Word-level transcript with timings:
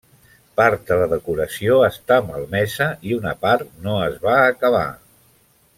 Part 0.59 0.87
de 0.91 0.95
la 1.01 1.07
decoració 1.11 1.77
està 1.89 2.17
malmesa 2.31 2.87
i 3.11 3.15
una 3.21 3.35
part 3.47 3.79
no 3.85 3.99
es 4.09 4.17
va 4.27 4.39
acabar. 4.49 4.87